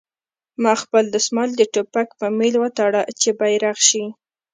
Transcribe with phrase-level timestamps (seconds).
[0.63, 4.03] ما خپل دسمال د ټوپک په میل وتاړه چې بیرغ شي